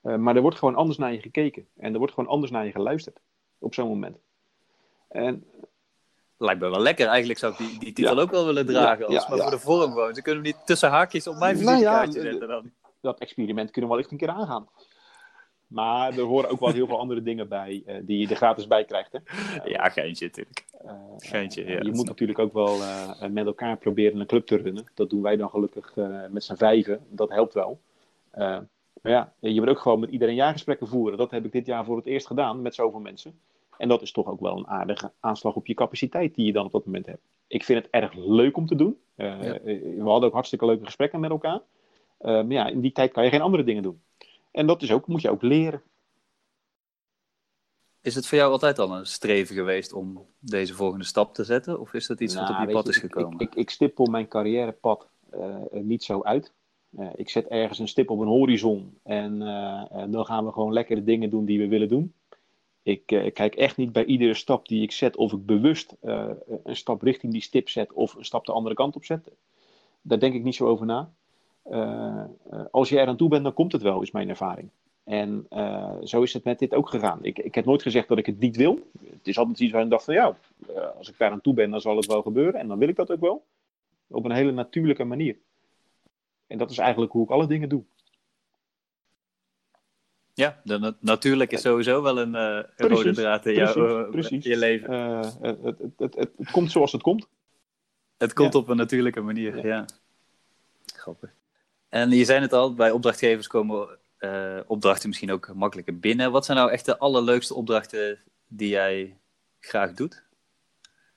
maar 0.00 0.36
er 0.36 0.42
wordt 0.42 0.58
gewoon 0.58 0.74
anders 0.74 0.98
naar 0.98 1.12
je 1.12 1.20
gekeken 1.20 1.66
en 1.76 1.92
er 1.92 1.98
wordt 1.98 2.14
gewoon 2.14 2.30
anders 2.30 2.52
naar 2.52 2.64
je 2.64 2.72
geluisterd 2.72 3.20
op 3.58 3.74
zo'n 3.74 3.88
moment. 3.88 4.16
En 5.08 5.44
lijkt 6.42 6.60
me 6.60 6.68
wel 6.68 6.80
lekker. 6.80 7.06
Eigenlijk 7.06 7.38
zou 7.38 7.52
ik 7.52 7.58
die, 7.58 7.78
die 7.78 7.92
titel 7.92 8.16
ja. 8.16 8.20
ook 8.20 8.30
wel 8.30 8.44
willen 8.44 8.66
dragen. 8.66 9.06
Als 9.06 9.14
ja, 9.14 9.26
maar 9.28 9.38
voor 9.38 9.50
de 9.50 9.58
vorm 9.58 9.92
gewoon. 9.92 10.14
Ze 10.14 10.22
kunnen 10.22 10.44
hem 10.44 10.52
niet 10.52 10.66
tussen 10.66 10.90
haakjes 10.90 11.26
op 11.26 11.36
mijn 11.38 11.56
visitekaartje 11.56 12.20
nou 12.20 12.30
zetten 12.30 12.48
dan. 12.48 12.70
Dat 13.00 13.20
experiment 13.20 13.70
kunnen 13.70 13.90
we 13.90 13.96
wel 13.96 14.04
echt 14.04 14.12
een 14.12 14.18
keer 14.18 14.28
aangaan. 14.28 14.68
Maar 15.66 16.12
er 16.12 16.24
horen 16.24 16.50
ook 16.50 16.60
wel 16.60 16.72
heel 16.72 16.86
veel 16.86 16.98
andere 16.98 17.22
dingen 17.22 17.48
bij 17.48 17.82
uh, 17.86 17.94
die 18.02 18.18
je 18.18 18.28
er 18.28 18.36
gratis 18.36 18.66
bij 18.66 18.84
krijgt. 18.84 19.12
Hè? 19.12 19.18
Uh, 19.18 19.70
ja, 19.70 19.88
geintje 19.88 20.26
natuurlijk. 20.26 20.64
Uh, 20.84 20.92
geintje, 21.16 21.64
ja, 21.66 21.80
je 21.82 21.92
moet 21.92 22.06
natuurlijk 22.06 22.38
ook 22.38 22.52
wel 22.52 22.78
met 23.30 23.46
elkaar 23.46 23.76
proberen 23.76 24.20
een 24.20 24.26
club 24.26 24.46
te 24.46 24.56
runnen. 24.56 24.84
Dat 24.94 25.10
doen 25.10 25.22
wij 25.22 25.36
dan 25.36 25.50
gelukkig 25.50 25.94
met 26.30 26.44
z'n 26.44 26.54
vijven. 26.54 27.00
Dat 27.08 27.30
helpt 27.30 27.54
wel. 27.54 27.80
maar 28.32 29.12
ja, 29.12 29.32
je 29.38 29.60
moet 29.60 29.68
ook 29.68 29.78
gewoon 29.78 30.00
met 30.00 30.10
iedereen 30.10 30.34
jaargesprekken 30.34 30.86
voeren. 30.86 31.18
Dat 31.18 31.30
heb 31.30 31.44
ik 31.44 31.52
dit 31.52 31.66
jaar 31.66 31.84
voor 31.84 31.96
het 31.96 32.06
eerst 32.06 32.26
gedaan 32.26 32.62
met 32.62 32.74
zoveel 32.74 33.00
mensen. 33.00 33.40
En 33.82 33.88
dat 33.88 34.02
is 34.02 34.12
toch 34.12 34.26
ook 34.26 34.40
wel 34.40 34.58
een 34.58 34.66
aardige 34.66 35.12
aanslag 35.20 35.54
op 35.54 35.66
je 35.66 35.74
capaciteit 35.74 36.34
die 36.34 36.46
je 36.46 36.52
dan 36.52 36.64
op 36.64 36.72
dat 36.72 36.84
moment 36.84 37.06
hebt. 37.06 37.22
Ik 37.46 37.64
vind 37.64 37.82
het 37.82 37.92
erg 37.92 38.14
leuk 38.14 38.56
om 38.56 38.66
te 38.66 38.74
doen. 38.74 38.98
Uh, 39.16 39.42
ja. 39.42 39.60
We 39.62 40.02
hadden 40.04 40.28
ook 40.28 40.34
hartstikke 40.34 40.66
leuke 40.66 40.84
gesprekken 40.84 41.20
met 41.20 41.30
elkaar. 41.30 41.60
Uh, 41.60 41.62
maar 42.20 42.52
ja, 42.52 42.66
in 42.66 42.80
die 42.80 42.92
tijd 42.92 43.12
kan 43.12 43.24
je 43.24 43.30
geen 43.30 43.40
andere 43.40 43.64
dingen 43.64 43.82
doen. 43.82 44.02
En 44.50 44.66
dat 44.66 44.82
is 44.82 44.92
ook, 44.92 45.06
moet 45.06 45.20
je 45.20 45.30
ook 45.30 45.42
leren. 45.42 45.82
Is 48.00 48.14
het 48.14 48.26
voor 48.26 48.38
jou 48.38 48.52
altijd 48.52 48.78
al 48.78 48.96
een 48.96 49.06
streven 49.06 49.54
geweest 49.54 49.92
om 49.92 50.26
deze 50.38 50.74
volgende 50.74 51.04
stap 51.04 51.34
te 51.34 51.44
zetten? 51.44 51.80
Of 51.80 51.94
is 51.94 52.06
dat 52.06 52.20
iets 52.20 52.34
nou, 52.34 52.46
wat 52.46 52.56
op 52.56 52.66
je 52.66 52.72
pad 52.72 52.84
je, 52.84 52.90
is 52.90 52.96
gekomen? 52.96 53.40
Ik, 53.40 53.50
ik, 53.50 53.54
ik 53.54 53.70
stippel 53.70 54.06
mijn 54.06 54.28
carrièrepad 54.28 55.08
uh, 55.34 55.56
niet 55.70 56.04
zo 56.04 56.22
uit. 56.22 56.52
ik 57.14 57.30
zet 57.30 57.46
ergens 57.46 57.78
een 57.78 57.88
stip 57.88 58.10
op 58.10 58.18
een 58.18 58.26
horizon. 58.26 58.98
En 59.02 59.38
dan 60.10 60.26
gaan 60.26 60.44
we 60.44 60.52
gewoon 60.52 60.72
lekker 60.72 60.96
de 60.96 61.04
dingen 61.04 61.30
doen 61.30 61.44
die 61.44 61.58
we 61.58 61.68
willen 61.68 61.88
doen. 61.88 62.14
Ik, 62.82 63.12
uh, 63.12 63.24
ik, 63.24 63.34
kijk 63.34 63.54
echt 63.54 63.76
niet 63.76 63.92
bij 63.92 64.04
iedere 64.04 64.34
stap 64.34 64.68
die 64.68 64.82
ik 64.82 64.92
zet 64.92 65.16
of 65.16 65.32
ik 65.32 65.46
bewust 65.46 65.96
uh, 66.02 66.30
een 66.64 66.76
stap 66.76 67.02
richting 67.02 67.32
die 67.32 67.42
stip 67.42 67.68
zet 67.68 67.92
of 67.92 68.14
een 68.14 68.24
stap 68.24 68.46
de 68.46 68.52
andere 68.52 68.74
kant 68.74 68.96
op 68.96 69.04
zet. 69.04 69.30
Daar 70.02 70.18
denk 70.18 70.34
ik 70.34 70.42
niet 70.42 70.54
zo 70.54 70.66
over 70.66 70.86
na. 70.86 71.10
Uh, 71.70 72.24
als 72.70 72.88
je 72.88 72.98
er 72.98 73.06
aan 73.06 73.16
toe 73.16 73.28
bent, 73.28 73.42
dan 73.42 73.54
komt 73.54 73.72
het 73.72 73.82
wel, 73.82 74.02
is 74.02 74.10
mijn 74.10 74.28
ervaring. 74.28 74.68
En 75.04 75.46
zo 76.02 76.22
is 76.22 76.32
het 76.32 76.44
met 76.44 76.58
dit 76.58 76.74
ook 76.74 76.88
gegaan. 76.88 77.18
Ik, 77.22 77.38
ik, 77.38 77.54
heb 77.54 77.64
nooit 77.64 77.82
gezegd 77.82 78.08
dat 78.08 78.18
ik 78.18 78.26
het 78.26 78.38
niet 78.38 78.56
wil. 78.56 78.78
Het 79.10 79.26
is 79.28 79.38
altijd 79.38 79.60
iets 79.60 79.72
waar 79.72 79.82
ik 79.82 79.90
dacht 79.90 80.04
van 80.04 80.14
ja, 80.14 80.36
als 80.98 81.08
ik 81.08 81.18
daar 81.18 81.30
aan 81.30 81.40
toe 81.40 81.54
ben, 81.54 81.70
dan 81.70 81.80
zal 81.80 81.96
het 81.96 82.06
wel 82.06 82.22
gebeuren. 82.22 82.60
En 82.60 82.68
dan 82.68 82.78
wil 82.78 82.88
ik 82.88 82.96
dat 82.96 83.10
ook 83.10 83.20
wel. 83.20 83.44
Op 84.08 84.24
een 84.24 84.32
hele 84.32 84.52
natuurlijke 84.52 85.04
manier. 85.04 85.36
En 86.46 86.58
dat 86.58 86.70
is 86.70 86.78
eigenlijk 86.78 87.12
hoe 87.12 87.24
ik 87.24 87.30
alle 87.30 87.46
dingen 87.46 87.68
doe. 87.68 87.82
Ja, 90.34 90.60
de 90.64 90.78
na 90.78 90.96
natuurlijk 91.00 91.52
is 91.52 91.60
sowieso 91.60 92.02
wel 92.02 92.18
een, 92.18 92.34
uh, 92.34 92.62
een 92.76 92.88
rode 92.88 93.12
draad 93.12 93.46
in 93.46 93.54
precies, 93.54 93.74
jouw, 93.74 94.10
precies. 94.10 94.44
je 94.44 94.56
leven. 94.56 94.92
Uh, 94.92 95.20
het, 95.40 95.62
het, 95.62 95.92
het, 95.96 96.14
het, 96.14 96.50
komt 96.50 96.70
zoals 96.70 96.92
het 96.92 97.02
komt. 97.02 97.28
Het 98.18 98.32
komt 98.32 98.52
ja. 98.52 98.58
op 98.58 98.68
een 98.68 98.76
natuurlijke 98.76 99.20
manier, 99.20 99.56
ja. 99.56 99.66
ja. 99.66 99.86
Grappig. 100.94 101.30
En 101.88 102.10
je 102.10 102.24
zei 102.24 102.40
het 102.40 102.52
al, 102.52 102.74
bij 102.74 102.90
opdrachtgevers 102.90 103.46
komen 103.46 103.98
uh, 104.18 104.60
opdrachten 104.66 105.08
misschien 105.08 105.32
ook 105.32 105.54
makkelijker 105.54 105.98
binnen. 105.98 106.32
Wat 106.32 106.44
zijn 106.44 106.58
nou 106.58 106.70
echt 106.70 106.84
de 106.84 106.98
allerleukste 106.98 107.54
opdrachten 107.54 108.18
die 108.48 108.68
jij 108.68 109.18
graag 109.58 109.92
doet? 109.92 110.22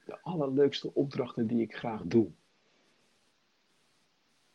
De 0.06 0.18
allerleukste 0.22 0.94
opdrachten 0.94 1.48
die 1.48 1.62
ik 1.62 1.76
graag 1.76 2.02
doe. 2.04 2.28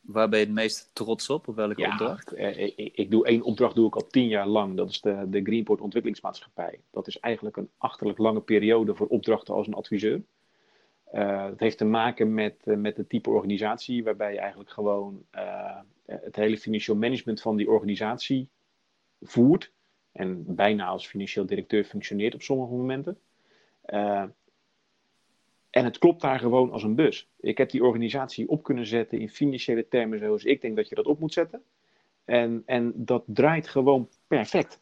Waar 0.00 0.28
ben 0.28 0.38
je 0.38 0.44
het 0.44 0.54
meest 0.54 0.90
trots 0.92 1.30
op? 1.30 1.48
Op 1.48 1.54
welke 1.56 1.80
ja, 1.80 1.90
opdracht? 1.90 2.32
Eh, 2.32 2.58
ik, 2.58 2.94
ik, 2.94 3.10
doe 3.10 3.26
één 3.26 3.42
opdracht 3.42 3.74
doe 3.74 3.86
ik 3.86 3.94
al 3.94 4.06
tien 4.06 4.28
jaar 4.28 4.46
lang. 4.46 4.76
Dat 4.76 4.90
is 4.90 5.00
de, 5.00 5.26
de 5.28 5.42
Greenport 5.42 5.80
Ontwikkelingsmaatschappij. 5.80 6.80
Dat 6.90 7.06
is 7.06 7.18
eigenlijk 7.18 7.56
een 7.56 7.70
achterlijk 7.76 8.18
lange 8.18 8.40
periode 8.40 8.94
voor 8.94 9.06
opdrachten 9.06 9.54
als 9.54 9.66
een 9.66 9.74
adviseur. 9.74 10.22
Uh, 11.12 11.44
dat 11.44 11.60
heeft 11.60 11.78
te 11.78 11.84
maken 11.84 12.34
met, 12.34 12.54
uh, 12.64 12.76
met 12.76 12.96
het 12.96 13.08
type 13.08 13.30
organisatie, 13.30 14.04
waarbij 14.04 14.32
je 14.32 14.38
eigenlijk 14.38 14.70
gewoon 14.70 15.24
uh, 15.34 15.78
het 16.06 16.36
hele 16.36 16.58
financieel 16.58 16.96
management 16.96 17.40
van 17.40 17.56
die 17.56 17.70
organisatie 17.70 18.48
voert. 19.20 19.72
En 20.12 20.54
bijna 20.54 20.86
als 20.86 21.06
financieel 21.06 21.46
directeur 21.46 21.84
functioneert 21.84 22.34
op 22.34 22.42
sommige 22.42 22.72
momenten. 22.72 23.18
En 25.70 25.84
het 25.84 25.98
klopt 25.98 26.20
daar 26.20 26.38
gewoon 26.38 26.70
als 26.70 26.82
een 26.82 26.94
bus. 26.94 27.28
Ik 27.40 27.58
heb 27.58 27.70
die 27.70 27.84
organisatie 27.84 28.48
op 28.48 28.62
kunnen 28.62 28.86
zetten 28.86 29.18
in 29.18 29.28
financiële 29.28 29.88
termen 29.88 30.18
zoals 30.18 30.44
ik 30.44 30.60
denk 30.60 30.76
dat 30.76 30.88
je 30.88 30.94
dat 30.94 31.06
op 31.06 31.20
moet 31.20 31.32
zetten. 31.32 31.62
En, 32.24 32.62
en 32.66 32.92
dat 32.96 33.22
draait 33.26 33.68
gewoon 33.68 34.08
perfect. 34.26 34.80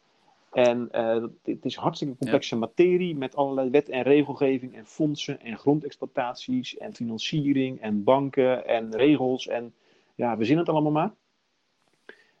En 0.51 0.89
uh, 0.91 1.23
het 1.43 1.65
is 1.65 1.75
hartstikke 1.75 2.17
complexe 2.17 2.53
ja. 2.53 2.59
materie 2.59 3.15
met 3.15 3.35
allerlei 3.35 3.69
wet 3.69 3.89
en 3.89 4.01
regelgeving 4.01 4.75
en 4.75 4.85
fondsen 4.85 5.41
en 5.41 5.57
grondexploitaties 5.57 6.77
en 6.77 6.93
financiering 6.93 7.81
en 7.81 8.03
banken 8.03 8.67
en 8.67 8.95
regels. 8.95 9.47
En 9.47 9.73
ja, 10.15 10.37
we 10.37 10.45
zien 10.45 10.57
het 10.57 10.69
allemaal 10.69 10.91
maar. 10.91 11.13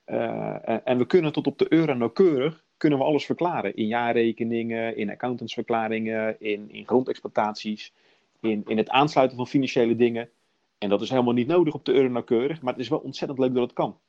Uh, 0.05 0.69
en, 0.69 0.85
en, 0.85 0.97
we 0.97 1.05
kunnen 1.05 1.33
tot 1.33 1.47
op 1.47 1.57
de 1.57 1.73
euro 1.73 1.93
nauwkeurig 1.93 2.63
kunnen 2.77 2.99
we 2.99 3.05
alles 3.05 3.25
verklaren. 3.25 3.75
In 3.75 3.87
jaarrekeningen, 3.87 4.97
in 4.97 5.09
accountantsverklaringen, 5.09 6.35
in, 6.39 6.71
in 6.71 6.87
grondexploitaties, 6.87 7.93
in, 8.39 8.63
in 8.65 8.77
het 8.77 8.89
aansluiten 8.89 9.37
van 9.37 9.47
financiële 9.47 9.95
dingen. 9.95 10.29
En 10.77 10.89
dat 10.89 11.01
is 11.01 11.09
helemaal 11.09 11.33
niet 11.33 11.47
nodig 11.47 11.73
op 11.73 11.85
de 11.85 11.93
euro 11.93 12.07
nauwkeurig, 12.07 12.61
maar 12.61 12.73
het 12.73 12.81
is 12.81 12.89
wel 12.89 12.99
ontzettend 12.99 13.39
leuk 13.39 13.53
dat 13.53 13.63
het 13.63 13.73
kan. 13.73 13.99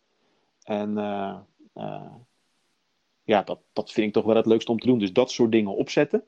En 0.63 0.91
uh, 0.91 1.37
ja, 3.25 3.43
dat, 3.43 3.61
dat 3.73 3.93
vind 3.93 4.07
ik 4.07 4.13
toch 4.13 4.25
wel 4.25 4.37
het 4.37 4.47
leukste 4.47 4.71
om 4.71 4.79
te 4.79 4.87
doen. 4.87 4.99
Dus 4.99 5.13
dat 5.13 5.31
soort 5.31 5.53
dingen 5.53 5.75
opzetten. 5.75 6.25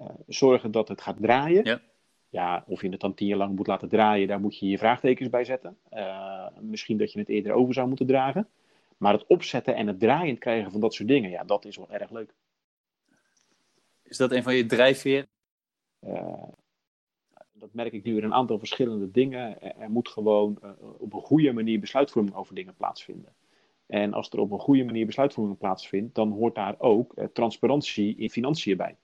Uh, 0.00 0.08
zorgen 0.26 0.70
dat 0.70 0.88
het 0.88 1.00
gaat 1.00 1.20
draaien. 1.20 1.64
Ja. 1.64 1.80
ja. 2.28 2.64
of 2.66 2.82
je 2.82 2.88
het 2.88 3.00
dan 3.00 3.14
tien 3.14 3.26
jaar 3.26 3.38
lang 3.38 3.56
moet 3.56 3.66
laten 3.66 3.88
draaien, 3.88 4.28
daar 4.28 4.40
moet 4.40 4.58
je 4.58 4.68
je 4.68 4.78
vraagtekens 4.78 5.30
bij 5.30 5.44
zetten. 5.44 5.78
Misschien 6.60 6.98
dat 6.98 7.12
je 7.12 7.18
het 7.18 7.28
eerder 7.28 7.52
over 7.52 7.74
zou 7.74 7.88
moeten 7.88 8.06
dragen. 8.06 8.48
Maar 8.96 9.12
het 9.12 9.26
opzetten 9.26 9.74
en 9.74 9.86
het 9.86 10.00
draaiend 10.00 10.38
krijgen 10.38 10.70
van 10.70 10.80
dat 10.80 10.94
soort 10.94 11.08
dingen, 11.08 11.30
ja, 11.30 11.44
dat 11.44 11.64
is 11.64 11.76
wel 11.76 11.90
erg 11.90 12.10
leuk. 12.10 12.34
Is 14.02 14.16
dat 14.16 14.32
een 14.32 14.42
van 14.42 14.54
je 14.54 14.66
drijfveren? 14.66 15.28
Dat 17.58 17.72
merk 17.72 17.92
ik 17.92 18.04
nu 18.04 18.16
in 18.16 18.24
een 18.24 18.34
aantal 18.34 18.58
verschillende 18.58 19.10
dingen. 19.10 19.62
Er 19.80 19.90
moet 19.90 20.08
gewoon 20.08 20.58
op 20.98 21.12
een 21.12 21.20
goede 21.20 21.52
manier 21.52 21.80
besluitvorming 21.80 22.34
over 22.34 22.54
dingen 22.54 22.74
plaatsvinden. 22.76 23.32
En 23.88 24.12
als 24.12 24.30
er 24.30 24.38
op 24.38 24.50
een 24.50 24.58
goede 24.58 24.84
manier 24.84 25.06
besluitvorming 25.06 25.58
plaatsvindt, 25.58 26.14
dan 26.14 26.30
hoort 26.30 26.54
daar 26.54 26.74
ook 26.78 27.14
eh, 27.14 27.26
transparantie 27.32 28.16
in 28.16 28.30
financiën 28.30 28.76
bij. 28.76 28.96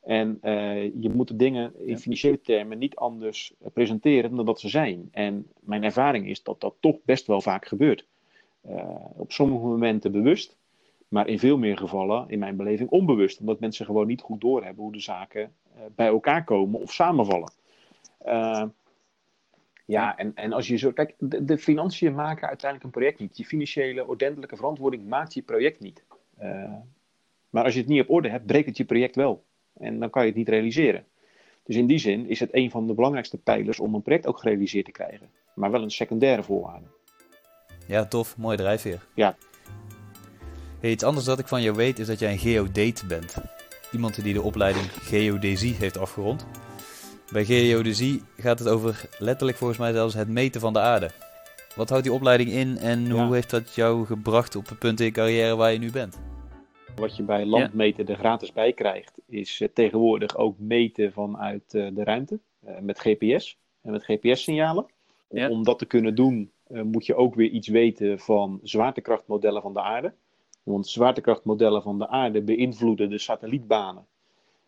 En 0.00 0.38
uh, 0.42 0.84
je 0.84 1.10
moet 1.14 1.28
de 1.28 1.36
dingen 1.36 1.86
in 1.86 1.98
financiële 1.98 2.40
termen 2.40 2.78
niet 2.78 2.96
anders 2.96 3.54
presenteren 3.72 4.36
dan 4.36 4.46
dat 4.46 4.60
ze 4.60 4.68
zijn. 4.68 5.08
En 5.10 5.46
mijn 5.60 5.84
ervaring 5.84 6.28
is 6.28 6.42
dat 6.42 6.60
dat 6.60 6.74
toch 6.80 6.96
best 7.04 7.26
wel 7.26 7.40
vaak 7.40 7.66
gebeurt. 7.66 8.06
Op 9.16 9.32
sommige 9.32 9.64
momenten 9.64 10.12
bewust, 10.12 10.56
maar 11.08 11.28
in 11.28 11.38
veel 11.38 11.58
meer 11.58 11.76
gevallen, 11.76 12.28
in 12.28 12.38
mijn 12.38 12.56
beleving, 12.56 12.90
onbewust. 12.90 13.40
Omdat 13.40 13.60
mensen 13.60 13.86
gewoon 13.86 14.06
niet 14.06 14.20
goed 14.20 14.40
doorhebben 14.40 14.82
hoe 14.82 14.92
de 14.92 15.00
zaken 15.00 15.52
bij 15.94 16.06
elkaar 16.06 16.44
komen 16.44 16.80
of 16.80 16.92
samenvallen. 16.92 17.52
Ja, 19.86 20.16
en, 20.16 20.34
en 20.34 20.52
als 20.52 20.68
je 20.68 20.76
zo. 20.76 20.92
Kijk, 20.92 21.14
de, 21.18 21.44
de, 21.44 21.58
financiën 21.58 22.14
maken 22.14 22.48
uiteindelijk 22.48 22.84
een 22.84 23.00
project 23.00 23.18
niet. 23.18 23.36
Je 23.36 23.44
financiële 23.44 24.06
ordentelijke 24.06 24.56
verantwoording 24.56 25.08
maakt 25.08 25.34
je 25.34 25.42
project 25.42 25.80
niet. 25.80 26.04
Uh, 26.42 26.72
maar 27.50 27.64
als 27.64 27.74
je 27.74 27.80
het 27.80 27.88
niet 27.88 28.00
op 28.00 28.10
orde 28.10 28.28
hebt, 28.28 28.46
breekt 28.46 28.66
het 28.66 28.76
je 28.76 28.84
project 28.84 29.16
wel. 29.16 29.44
En 29.78 29.98
dan 29.98 30.10
kan 30.10 30.22
je 30.22 30.28
het 30.28 30.36
niet 30.36 30.48
realiseren. 30.48 31.04
Dus 31.64 31.76
in 31.76 31.86
die 31.86 31.98
zin 31.98 32.28
is 32.28 32.40
het 32.40 32.48
een 32.52 32.70
van 32.70 32.86
de 32.86 32.94
belangrijkste 32.94 33.38
pijlers 33.38 33.80
om 33.80 33.94
een 33.94 34.02
project 34.02 34.26
ook 34.26 34.38
gerealiseerd 34.38 34.84
te 34.84 34.90
krijgen. 34.90 35.30
Maar 35.54 35.70
wel 35.70 35.82
een 35.82 35.90
secundaire 35.90 36.42
voorwaarde. 36.42 36.86
Ja, 37.86 38.06
tof. 38.06 38.36
Mooi 38.36 38.56
drijfveer. 38.56 39.06
Ja. 39.14 39.36
Hey, 40.80 40.90
iets 40.90 41.04
anders 41.04 41.26
dat 41.26 41.38
ik 41.38 41.48
van 41.48 41.62
jou 41.62 41.76
weet 41.76 41.98
is 41.98 42.06
dat 42.06 42.18
jij 42.18 42.32
een 42.32 42.38
geodate 42.38 43.06
bent. 43.06 43.36
Iemand 43.92 44.22
die 44.22 44.34
de 44.34 44.42
opleiding 44.42 44.84
geodesie 44.92 45.74
heeft 45.74 45.98
afgerond. 45.98 46.46
Bij 47.32 47.44
geodesie 47.44 48.22
gaat 48.36 48.58
het 48.58 48.68
over 48.68 49.08
letterlijk 49.18 49.58
volgens 49.58 49.78
mij 49.78 49.92
zelfs 49.92 50.14
het 50.14 50.28
meten 50.28 50.60
van 50.60 50.72
de 50.72 50.78
aarde. 50.78 51.10
Wat 51.76 51.88
houdt 51.88 52.04
die 52.04 52.12
opleiding 52.12 52.50
in 52.50 52.76
en 52.76 53.06
ja. 53.06 53.24
hoe 53.24 53.34
heeft 53.34 53.50
dat 53.50 53.74
jou 53.74 54.06
gebracht 54.06 54.56
op 54.56 54.68
het 54.68 54.78
punt 54.78 55.00
in 55.00 55.06
je 55.06 55.12
carrière 55.12 55.56
waar 55.56 55.72
je 55.72 55.78
nu 55.78 55.90
bent? 55.90 56.20
Wat 56.96 57.16
je 57.16 57.22
bij 57.22 57.46
landmeten 57.46 58.06
er 58.06 58.16
gratis 58.16 58.52
bij 58.52 58.72
krijgt, 58.72 59.20
is 59.26 59.60
uh, 59.60 59.68
tegenwoordig 59.74 60.36
ook 60.36 60.58
meten 60.58 61.12
vanuit 61.12 61.74
uh, 61.74 61.88
de 61.92 62.04
ruimte 62.04 62.38
uh, 62.68 62.78
met 62.78 63.00
GPS 63.00 63.58
en 63.82 63.90
met 63.92 64.04
GPS-signalen. 64.04 64.86
Ja. 65.28 65.48
Om 65.48 65.64
dat 65.64 65.78
te 65.78 65.86
kunnen 65.86 66.14
doen, 66.14 66.50
moet 66.68 67.06
je 67.06 67.14
ook 67.14 67.34
weer 67.34 67.50
iets 67.50 67.68
weten 67.68 68.18
van 68.18 68.60
zwaartekrachtmodellen 68.62 69.62
van 69.62 69.72
de 69.72 69.80
aarde. 69.82 70.12
Want 70.62 70.88
zwaartekrachtmodellen 70.88 71.82
van 71.82 71.98
de 71.98 72.08
aarde 72.08 72.42
beïnvloeden 72.42 73.10
de 73.10 73.18
satellietbanen. 73.18 74.06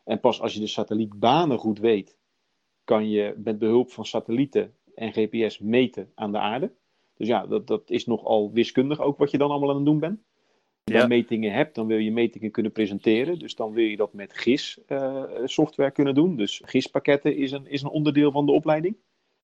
En 0.04 0.20
pas 0.20 0.40
als 0.40 0.54
je 0.54 0.60
de 0.60 0.66
satellietbanen 0.66 1.58
goed 1.58 1.78
weet, 1.78 2.16
kan 2.84 3.10
je 3.10 3.34
met 3.44 3.58
behulp 3.58 3.90
van 3.90 4.06
satellieten 4.06 4.74
en 4.94 5.12
GPS 5.12 5.58
meten 5.58 6.10
aan 6.14 6.32
de 6.32 6.38
aarde. 6.38 6.70
Dus 7.16 7.28
ja, 7.28 7.46
dat, 7.46 7.66
dat 7.66 7.90
is 7.90 8.06
nogal 8.06 8.52
wiskundig 8.52 9.00
ook 9.00 9.18
wat 9.18 9.30
je 9.30 9.38
dan 9.38 9.50
allemaal 9.50 9.68
aan 9.70 9.76
het 9.76 9.84
doen 9.84 9.98
bent. 9.98 10.18
Als 10.84 10.94
je 10.94 11.00
Ja. 11.00 11.06
metingen 11.06 11.52
hebt, 11.52 11.74
dan 11.74 11.86
wil 11.86 11.98
je 11.98 12.12
metingen 12.12 12.50
kunnen 12.50 12.72
presenteren. 12.72 13.38
Dus 13.38 13.54
dan 13.54 13.72
wil 13.72 13.84
je 13.84 13.96
dat 13.96 14.12
met 14.12 14.32
GIS-software 14.38 15.90
kunnen 15.90 16.14
doen. 16.14 16.36
Dus 16.36 16.62
GIS-pakketten 16.64 17.36
is 17.36 17.52
een, 17.52 17.66
is 17.66 17.82
een 17.82 17.88
onderdeel 17.90 18.30
van 18.30 18.46
de 18.46 18.52
opleiding. 18.52 18.96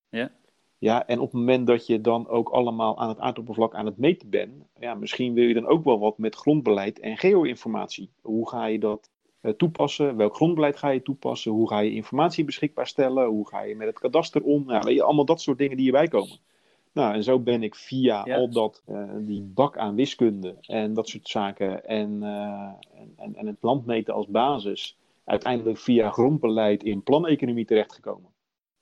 Ja. 0.08 0.30
Ja, 0.78 1.06
en 1.06 1.18
op 1.18 1.30
het 1.30 1.40
moment 1.40 1.66
dat 1.66 1.86
je 1.86 2.00
dan 2.00 2.28
ook 2.28 2.48
allemaal 2.48 2.98
aan 2.98 3.08
het 3.08 3.18
aardoppervlak 3.18 3.74
aan 3.74 3.86
het 3.86 3.96
meten 3.98 4.30
bent, 4.30 4.52
ja, 4.78 4.94
misschien 4.94 5.34
wil 5.34 5.44
je 5.44 5.54
dan 5.54 5.66
ook 5.66 5.84
wel 5.84 5.98
wat 5.98 6.18
met 6.18 6.34
grondbeleid 6.34 6.98
en 7.00 7.16
geo-informatie. 7.16 8.10
Hoe 8.20 8.48
ga 8.48 8.66
je 8.66 8.78
dat 8.78 9.10
eh, 9.10 9.19
toepassen? 9.56 10.16
Welk 10.16 10.34
grondbeleid 10.34 10.76
ga 10.76 10.88
je 10.88 11.02
toepassen? 11.02 11.52
Hoe 11.52 11.68
ga 11.68 11.78
je 11.78 11.94
informatie 11.94 12.44
beschikbaar 12.44 12.86
stellen? 12.86 13.26
Hoe 13.26 13.48
ga 13.48 13.62
je 13.62 13.76
met 13.76 13.86
het 13.86 13.98
kadaster 13.98 14.42
om? 14.42 14.66
Weet 14.66 14.94
je, 14.94 15.02
allemaal 15.02 15.24
dat 15.24 15.40
soort 15.40 15.58
dingen 15.58 15.76
die 15.76 15.84
hierbij 15.84 16.08
komen. 16.08 16.38
Nou, 16.92 17.14
en 17.14 17.24
zo 17.24 17.38
ben 17.38 17.62
ik 17.62 17.74
via 17.74 18.22
al 18.22 18.50
dat, 18.50 18.82
eh, 18.86 19.02
die 19.18 19.42
bak 19.42 19.76
aan 19.76 19.94
wiskunde 19.94 20.56
en 20.60 20.94
dat 20.94 21.08
soort 21.08 21.28
zaken 21.28 21.86
en, 21.86 22.22
eh, 22.22 22.70
en, 23.16 23.36
en, 23.36 23.46
het 23.46 23.56
landmeten 23.60 24.14
als 24.14 24.26
basis, 24.26 24.96
uiteindelijk 25.24 25.78
via 25.78 26.10
grondbeleid 26.10 26.82
in 26.82 27.02
planeconomie 27.02 27.64
terechtgekomen. 27.64 28.30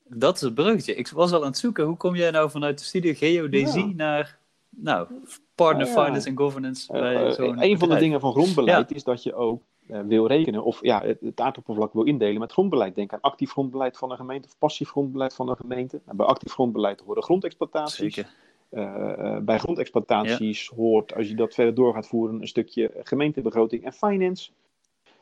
Dat 0.03 0.35
is 0.35 0.41
het 0.41 0.53
bruggetje. 0.53 0.95
Ik 0.95 1.07
was 1.07 1.31
al 1.31 1.41
aan 1.41 1.47
het 1.47 1.57
zoeken. 1.57 1.85
Hoe 1.85 1.97
kom 1.97 2.15
jij 2.15 2.31
nou 2.31 2.49
vanuit 2.49 2.79
de 2.79 2.85
studie 2.85 3.15
geodesie 3.15 3.87
Ja. 3.87 3.93
naar 3.95 4.39
nou, 4.69 5.07
partner 5.55 5.85
Nou 5.85 5.99
ja. 5.99 6.05
finance 6.05 6.29
en 6.29 6.37
governance 6.37 6.93
Eh, 6.93 6.99
bij 6.99 7.35
eh, 7.35 7.69
een 7.69 7.79
van 7.79 7.89
de 7.89 7.97
dingen 7.97 8.19
van 8.19 8.31
grondbeleid 8.31 8.91
is 8.91 9.03
dat 9.03 9.23
je 9.23 9.33
ook 9.33 9.61
eh, 9.61 9.78
wil 10.05 10.27
rekenen 10.27 10.63
of 10.63 10.81
ja, 10.81 11.01
het, 11.01 11.21
het 11.21 11.39
aardoppervlak 11.39 11.93
wil 11.93 12.03
indelen 12.03 12.39
met 12.39 12.51
grondbeleid. 12.51 12.95
Denk 12.95 13.13
aan 13.13 13.21
actief 13.21 13.51
grondbeleid 13.51 13.97
van 13.97 14.11
een 14.11 14.17
gemeente 14.17 14.47
of 14.47 14.57
passief 14.57 14.89
grondbeleid 14.89 15.33
van 15.33 15.49
een 15.49 15.57
gemeente. 15.57 16.01
En 16.05 16.15
bij 16.15 16.25
actief 16.25 16.51
grondbeleid 16.51 17.01
horen 17.05 17.23
grondexploitaties. 17.23 18.13
Zeker. 18.13 18.33
Eh, 18.69 19.35
eh, 19.35 19.43
bij 19.43 19.57
grondexploitaties 19.57 20.67
hoort, 20.67 21.15
als 21.15 21.27
je 21.27 21.35
dat 21.35 21.53
verder 21.53 21.73
door 21.73 21.93
gaat 21.93 22.07
voeren, 22.07 22.41
een 22.41 22.47
stukje 22.47 22.91
gemeentebegroting 23.03 23.83
en 23.83 23.93
finance. 23.93 24.51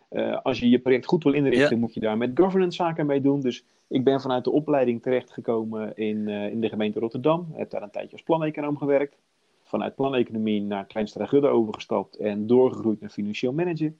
Eh, 0.10 0.42
als 0.44 0.60
je 0.60 0.70
je 0.70 0.80
project 0.80 1.06
goed 1.06 1.24
wil 1.24 1.34
inrichten, 1.34 1.76
Ja. 1.76 1.78
moet 1.78 1.94
je 1.94 2.00
daar 2.00 2.18
met 2.18 2.32
governance 2.40 2.76
zaken 2.76 3.06
mee 3.06 3.22
doen. 3.22 3.42
Dus 3.42 3.64
ik 3.88 4.04
ben 4.04 4.22
vanuit 4.22 4.44
de 4.44 4.52
opleiding 4.52 5.02
terechtgekomen 5.02 5.96
in, 5.96 6.28
eh, 6.28 6.52
in 6.52 6.62
de 6.62 6.70
gemeente 6.70 7.00
Rotterdam. 7.00 7.48
Heb 7.54 7.70
daar 7.70 7.82
een 7.82 7.92
tijdje 7.92 8.12
als 8.12 8.24
planeconoom 8.24 8.78
gewerkt. 8.78 9.18
Vanuit 9.64 9.96
planeconomie 9.96 10.62
naar 10.62 10.86
Kleinstra 10.86 11.26
Gudde 11.26 11.48
overgestapt 11.48 12.16
en 12.16 12.48
doorgegroeid 12.48 13.02
naar 13.02 13.10
financieel 13.10 13.54
manager. 13.54 13.94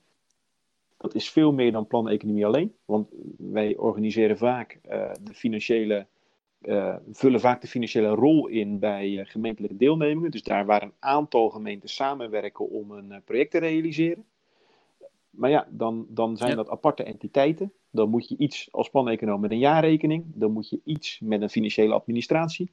Dat 0.98 1.16
is 1.16 1.30
veel 1.30 1.52
meer 1.52 1.72
dan 1.72 1.88
planeconomie 1.88 2.46
alleen. 2.46 2.76
Want 2.86 3.08
wij 3.38 3.76
organiseren 3.76 4.38
vaak 4.38 4.80
eh, 4.82 5.12
de 5.22 5.34
financiële 5.34 6.08
eh, 6.62 6.96
vullen 7.12 7.40
vaak 7.40 7.62
de 7.62 7.68
financiële 7.68 8.08
rol 8.08 8.48
in 8.48 8.80
bij 8.80 9.20
eh, 9.20 9.26
gemeentelijke 9.26 9.78
deelnemingen. 9.78 10.32
Dus 10.32 10.44
daar 10.44 10.66
waar 10.66 10.84
een 10.84 10.94
aantal 11.00 11.50
gemeenten 11.50 11.90
samenwerken 11.90 12.70
om 12.70 12.92
een 12.92 13.22
project 13.26 13.52
te 13.52 13.58
realiseren. 13.58 14.26
Maar 15.30 15.50
ja, 15.50 15.68
dan, 15.70 16.06
dan 16.10 16.38
zijn 16.38 16.50
Ja. 16.50 16.56
dat 16.56 16.70
aparte 16.70 17.04
entiteiten. 17.04 17.74
Dan 17.90 18.10
moet 18.10 18.28
je 18.28 18.38
iets 18.38 18.68
als 18.72 18.90
planeconoom 18.90 19.40
met 19.42 19.52
een 19.52 19.60
jaarrekening. 19.60 20.24
Dan 20.28 20.52
moet 20.52 20.70
je 20.70 20.80
iets 20.84 21.20
met 21.20 21.42
een 21.42 21.50
financiële 21.50 21.94
administratie. 21.94 22.72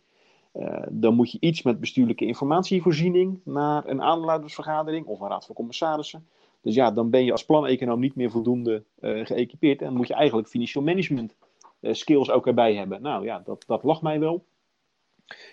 Dan 0.88 1.14
moet 1.14 1.32
je 1.32 1.38
iets 1.40 1.62
met 1.62 1.80
bestuurlijke 1.80 2.24
informatievoorziening 2.24 3.40
naar 3.44 3.86
een 3.86 4.02
aandeelhoudersvergadering 4.02 5.06
of 5.06 5.20
een 5.20 5.28
raad 5.28 5.46
van 5.46 5.54
commissarissen. 5.54 6.26
Dus 6.64 6.74
ja, 6.74 6.90
dan 6.90 7.10
ben 7.10 7.24
je 7.24 7.32
als 7.32 7.44
planeconoom 7.44 8.00
niet 8.00 8.14
meer 8.14 8.30
voldoende 8.30 8.84
eh, 9.00 9.26
geëquipeerd. 9.26 9.82
En 9.82 9.94
moet 9.94 10.08
je 10.08 10.14
eigenlijk 10.14 10.48
financieel 10.48 10.84
management 10.84 11.36
eh, 11.80 11.92
skills 11.92 12.30
ook 12.30 12.46
erbij 12.46 12.74
hebben. 12.74 13.02
Nou 13.02 13.24
ja, 13.24 13.42
dat, 13.44 13.64
dat 13.66 13.82
lag 13.82 14.02
mij 14.02 14.20
wel. 14.20 14.44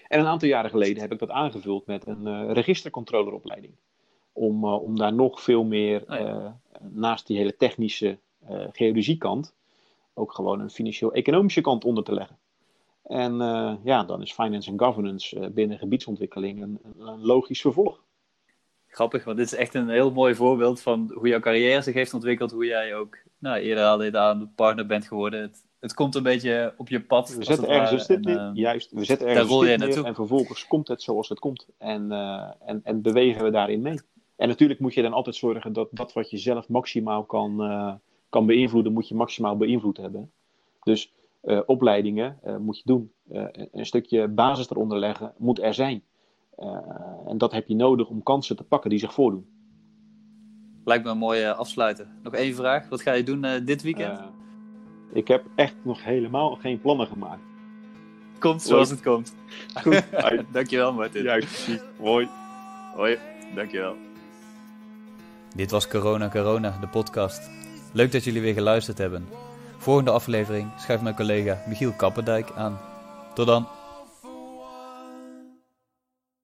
En 0.08 0.20
een 0.20 0.26
aantal 0.26 0.48
jaren 0.48 0.70
geleden 0.70 1.02
heb 1.02 1.12
ik 1.12 1.20
dat 1.20 1.30
aangevuld 1.30 1.86
met 1.86 2.08
een 2.08 2.28
eh 2.28 2.52
registercontrolleropleiding. 2.52 3.74
Om, 4.34 4.66
om 4.66 4.98
daar 4.98 5.14
nog 5.14 5.42
veel 5.42 5.64
meer, 5.64 6.04
Oh 6.08 6.20
ja. 6.20 6.60
naast 6.80 7.28
die 7.28 7.38
hele 7.38 7.58
technische 7.58 8.18
geodesiekant, 8.72 9.54
ook 10.14 10.34
gewoon 10.34 10.60
een 10.60 10.70
financieel-economische 10.70 11.62
kant 11.62 11.86
onder 11.86 12.04
te 12.04 12.14
leggen. 12.14 12.38
En 13.04 13.38
ja, 13.84 14.04
dan 14.04 14.22
is 14.22 14.34
finance 14.34 14.72
en 14.72 14.80
governance 14.80 15.50
binnen 15.50 15.78
gebiedsontwikkeling 15.78 16.62
een, 16.62 16.80
een 16.98 17.26
logisch 17.26 17.62
vervolg. 17.62 18.02
Grappig, 18.94 19.24
want 19.24 19.38
dit 19.38 19.46
is 19.46 19.56
echt 19.56 19.74
een 19.74 19.90
heel 19.90 20.12
mooi 20.12 20.36
voorbeeld 20.36 20.82
van 20.82 21.12
hoe 21.14 21.28
jouw 21.28 21.40
carrière 21.40 21.82
zich 21.82 21.94
heeft 21.94 22.14
ontwikkeld, 22.14 22.52
hoe 22.52 22.66
jij 22.66 22.96
ook 22.96 23.18
nou, 23.38 23.60
eerder 23.60 23.84
al 23.84 24.20
aan 24.20 24.52
partner 24.56 24.86
bent 24.86 25.08
geworden. 25.08 25.42
Het, 25.42 25.66
het 25.80 25.94
komt 25.94 26.16
een 26.16 26.24
beetje 26.24 26.74
op 26.78 26.90
je 26.90 27.02
pad. 27.02 27.36
We 27.36 27.44
zetten 27.44 27.70
ergens 27.70 27.92
een 27.92 28.00
stip 28.00 28.26
neer, 28.26 28.36
uh, 28.36 28.50
juist. 28.54 28.92
We 28.92 29.06
zetten 29.06 29.28
ergens 29.28 29.52
een 29.52 29.66
stip 29.66 29.80
neer 29.80 30.06
en 30.06 30.16
vervolgens 30.16 30.68
komt 30.68 30.88
het 30.88 31.02
zoals 31.02 31.30
het 31.30 31.40
komt. 31.40 31.68
En, 31.78 32.12
uh, 32.12 32.52
en, 32.66 32.82
en 32.84 33.02
bewegen 33.02 33.44
we 33.44 33.52
daarin 33.52 33.82
mee. 33.82 34.00
En 34.36 34.48
natuurlijk 34.48 34.80
moet 34.80 34.94
je 34.94 35.02
dan 35.02 35.14
altijd 35.14 35.36
zorgen 35.36 35.74
dat 35.74 35.88
dat 35.92 36.14
wat 36.14 36.30
je 36.30 36.38
zelf 36.38 36.70
maximaal 36.70 37.24
kan, 37.24 37.72
uh, 37.72 37.94
kan 38.30 38.46
beïnvloeden, 38.46 38.94
moet 38.94 39.08
je 39.08 39.16
maximaal 39.16 39.58
beïnvloed 39.58 39.98
hebben. 39.98 40.32
Dus 40.84 41.14
opleidingen 41.66 42.40
moet 42.60 42.78
je 42.78 42.84
doen. 42.86 43.12
een 43.72 43.86
stukje 43.86 44.28
basis 44.28 44.70
eronder 44.70 45.00
leggen 45.00 45.34
moet 45.38 45.62
er 45.62 45.74
zijn. 45.74 46.04
En 47.28 47.38
dat 47.38 47.52
heb 47.52 47.68
je 47.68 47.76
nodig 47.76 48.08
om 48.08 48.24
kansen 48.24 48.56
te 48.56 48.64
pakken 48.64 48.90
die 48.90 49.00
zich 49.00 49.14
voordoen. 49.14 49.46
Lijkt 50.86 51.04
me 51.04 51.10
een 51.10 51.18
mooie 51.18 51.54
afsluiten. 51.54 52.20
Nog 52.24 52.34
één 52.34 52.56
vraag. 52.56 52.90
Wat 52.90 53.02
ga 53.02 53.14
je 53.14 53.24
doen 53.24 53.46
dit 53.66 53.82
weekend? 53.82 54.20
Ik 55.14 55.28
heb 55.28 55.46
echt 55.56 55.76
nog 55.82 56.04
helemaal 56.04 56.56
geen 56.56 56.82
plannen 56.82 57.08
gemaakt. 57.08 57.42
Komt 58.40 58.62
zoals 58.62 58.90
het 58.90 59.02
komt. 59.02 59.36
Goed. 59.82 60.04
dankjewel 60.54 60.94
Martin. 60.94 61.24
Juist, 61.24 61.48
precies. 61.48 61.82
Hoi. 61.98 62.30
Hoi, 62.96 63.18
dankjewel. 63.56 63.96
Dit 65.56 65.72
was 65.72 65.88
Corona 65.88 66.30
Corona, 66.30 66.78
de 66.82 66.88
podcast. 66.88 67.50
Leuk 67.94 68.12
dat 68.12 68.24
jullie 68.24 68.42
weer 68.42 68.54
geluisterd 68.54 68.98
hebben. 68.98 69.28
Volgende 69.78 70.12
aflevering 70.12 70.72
schuift 70.78 71.04
mijn 71.04 71.16
collega 71.16 71.64
Michiel 71.68 71.92
Kappendijk 71.92 72.52
aan. 72.56 72.80
Tot 73.34 73.48
dan. 73.48 73.68